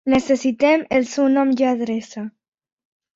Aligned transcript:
Necessitem 0.11 0.85
el 0.99 1.05
seu 1.11 1.27
nom 1.33 1.51
i 1.57 1.67
adreça. 1.73 2.25